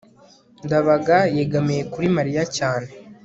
[0.65, 2.89] ndabaga yegamiye kuri mariya cyane